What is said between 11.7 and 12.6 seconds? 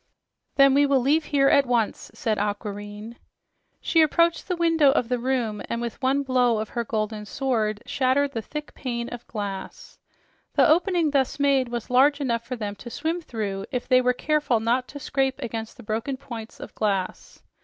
large enough for